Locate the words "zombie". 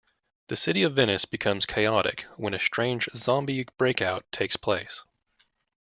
3.13-3.67